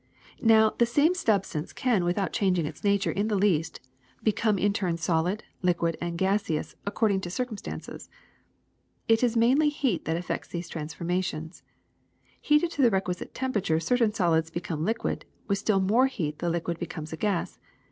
''Now 0.41 0.75
the 0.79 0.87
same 0.87 1.13
substance 1.13 1.71
can, 1.73 2.03
without 2.03 2.33
changing 2.33 2.65
its 2.65 2.83
nature 2.83 3.11
in 3.11 3.27
the 3.27 3.35
least, 3.37 3.79
become 4.23 4.57
in 4.57 4.73
turn 4.73 4.97
solid, 4.97 5.43
liquid, 5.61 5.95
and 6.01 6.17
gaseous, 6.17 6.73
according 6.87 7.21
to 7.21 7.29
circumstances. 7.29 8.09
It 9.07 9.21
is 9.23 9.37
mainly 9.37 9.69
heat 9.69 10.05
that 10.05 10.17
effects 10.17 10.47
these 10.47 10.69
transformations. 10.69 11.61
Heated 12.41 12.71
to 12.71 12.81
the 12.81 12.89
requisite 12.89 13.35
temperature, 13.35 13.79
certain 13.79 14.11
solids 14.11 14.49
become 14.49 14.83
liquid; 14.85 15.25
with 15.47 15.59
still 15.59 15.79
more 15.79 16.07
heat 16.07 16.39
the 16.39 16.49
liquid 16.49 16.79
becomes 16.79 17.13
a 17.13 17.17
gas. 17.17 17.59